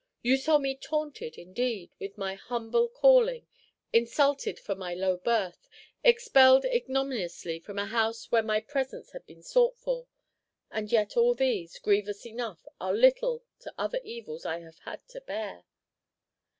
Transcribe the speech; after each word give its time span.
"You 0.23 0.35
saw 0.37 0.57
me 0.57 0.73
taunted, 0.75 1.35
indeed, 1.37 1.91
with 1.99 2.17
my 2.17 2.33
humble 2.33 2.87
calling, 2.89 3.45
insulted 3.93 4.57
for 4.57 4.73
my 4.73 4.95
low 4.95 5.15
birth, 5.15 5.69
expelled 6.03 6.65
ignominiously 6.65 7.59
from 7.59 7.77
a 7.77 7.85
house 7.85 8.31
where 8.31 8.41
my 8.41 8.61
presence 8.61 9.11
had 9.11 9.27
been 9.27 9.43
sought 9.43 9.77
for; 9.77 10.07
and 10.71 10.91
yet 10.91 11.15
all 11.15 11.35
these, 11.35 11.77
grievous 11.77 12.25
enough, 12.25 12.65
are 12.79 12.95
little 12.95 13.43
to 13.59 13.71
other 13.77 13.99
evils 14.03 14.43
I 14.43 14.61
have 14.61 14.79
had 14.79 15.07
to 15.09 15.21
bear." 15.21 15.65